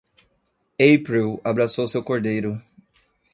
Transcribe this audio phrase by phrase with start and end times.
[0.79, 2.59] April abraçou seu cordeiro.